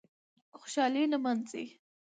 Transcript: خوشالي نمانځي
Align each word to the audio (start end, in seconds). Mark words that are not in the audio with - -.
خوشالي 0.59 1.03
نمانځي 1.13 1.63